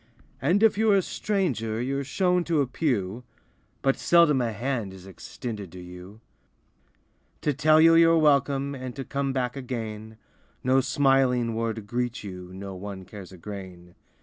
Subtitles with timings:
[0.41, 4.41] And if you're a stranger You're shown to a pew, 74 LIFE WAVES But seldom
[4.41, 6.21] a hand Is extended to you.
[7.41, 8.73] To tell you you're welcome.
[8.73, 10.17] And to come back again,
[10.63, 13.93] No smiling word greets you, No one cares a grain.